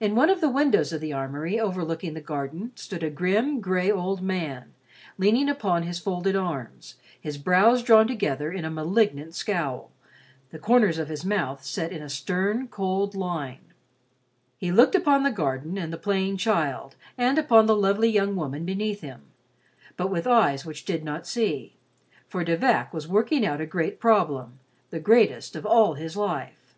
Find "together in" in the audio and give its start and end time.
8.08-8.64